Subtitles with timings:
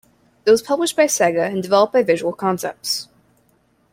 [0.47, 3.07] It was published by Sega and developed by Visual Concepts.